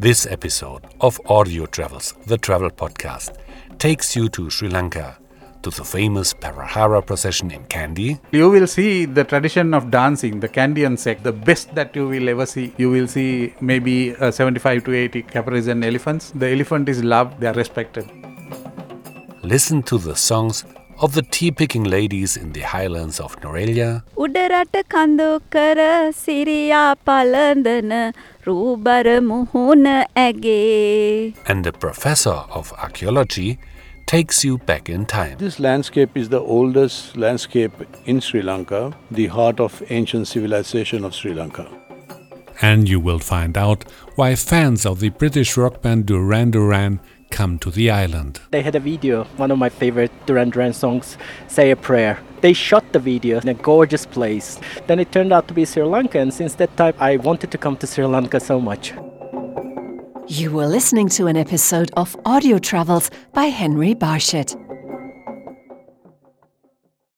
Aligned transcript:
This 0.00 0.24
episode 0.26 0.86
of 1.02 1.20
Audio 1.26 1.66
Travels, 1.66 2.14
the 2.26 2.38
travel 2.38 2.70
podcast, 2.70 3.36
takes 3.78 4.16
you 4.16 4.30
to 4.30 4.48
Sri 4.48 4.70
Lanka, 4.70 5.18
to 5.62 5.68
the 5.68 5.84
famous 5.84 6.32
Perahera 6.32 7.04
procession 7.04 7.50
in 7.50 7.64
Kandy, 7.64 8.18
You 8.32 8.48
will 8.48 8.66
see 8.66 9.04
the 9.04 9.24
tradition 9.24 9.74
of 9.74 9.90
dancing, 9.90 10.40
the 10.40 10.48
Kandyan 10.48 10.98
sect, 10.98 11.22
the 11.22 11.32
best 11.32 11.74
that 11.74 11.94
you 11.94 12.08
will 12.08 12.30
ever 12.30 12.46
see. 12.46 12.72
You 12.78 12.88
will 12.88 13.08
see 13.08 13.54
maybe 13.60 14.16
uh, 14.16 14.30
75 14.30 14.84
to 14.84 14.94
80 14.94 15.22
caparisons 15.24 15.84
elephants. 15.84 16.30
The 16.34 16.48
elephant 16.48 16.88
is 16.88 17.04
loved, 17.04 17.38
they 17.38 17.48
are 17.48 17.52
respected. 17.52 18.08
listen 19.42 19.82
to 19.82 19.98
the 19.98 20.14
songs 20.16 20.64
of 21.00 21.14
the 21.14 21.22
tea 21.22 21.50
picking 21.50 21.84
ladies 21.84 22.36
in 22.36 22.52
the 22.52 22.60
highlands 22.60 23.20
of 23.20 23.34
Nuwara 23.40 23.66
Eliya. 23.66 24.02
And 31.48 31.64
the 31.64 31.72
professor 31.72 32.30
of 32.30 32.72
archaeology 32.74 33.58
takes 34.06 34.44
you 34.44 34.58
back 34.58 34.90
in 34.90 35.06
time. 35.06 35.38
This 35.38 35.58
landscape 35.58 36.16
is 36.16 36.28
the 36.28 36.40
oldest 36.40 37.16
landscape 37.16 37.72
in 38.04 38.20
Sri 38.20 38.42
Lanka, 38.42 38.92
the 39.10 39.28
heart 39.28 39.58
of 39.60 39.82
ancient 39.88 40.28
civilization 40.28 41.04
of 41.04 41.14
Sri 41.14 41.32
Lanka. 41.32 41.66
And 42.60 42.86
you 42.86 43.00
will 43.00 43.20
find 43.20 43.56
out 43.56 43.84
why 44.16 44.34
fans 44.34 44.84
of 44.84 45.00
the 45.00 45.08
British 45.08 45.56
rock 45.56 45.80
band 45.80 46.04
Duran 46.04 46.50
Duran 46.50 47.00
come 47.40 47.58
to 47.58 47.70
the 47.70 47.88
island. 47.88 48.38
They 48.50 48.60
had 48.60 48.74
a 48.74 48.80
video, 48.80 49.24
one 49.38 49.50
of 49.50 49.56
my 49.56 49.70
favorite 49.70 50.12
Duran 50.26 50.50
Duran 50.50 50.74
songs, 50.74 51.16
Save 51.48 51.78
a 51.78 51.80
Prayer. 51.80 52.18
They 52.42 52.52
shot 52.52 52.84
the 52.92 52.98
video 52.98 53.40
in 53.40 53.48
a 53.48 53.54
gorgeous 53.54 54.04
place. 54.04 54.60
Then 54.86 55.00
it 55.00 55.10
turned 55.10 55.32
out 55.32 55.48
to 55.48 55.54
be 55.54 55.64
Sri 55.64 55.82
Lanka, 55.82 56.18
and 56.18 56.34
since 56.34 56.54
that 56.56 56.76
time, 56.76 56.94
I 56.98 57.16
wanted 57.16 57.50
to 57.52 57.58
come 57.58 57.76
to 57.78 57.86
Sri 57.86 58.04
Lanka 58.04 58.40
so 58.40 58.60
much. 58.60 58.92
You 60.28 60.50
were 60.52 60.66
listening 60.66 61.08
to 61.16 61.28
an 61.28 61.36
episode 61.38 61.90
of 61.96 62.14
Audio 62.26 62.58
Travels 62.58 63.10
by 63.32 63.46
Henry 63.46 63.94
Barshett. 63.94 64.54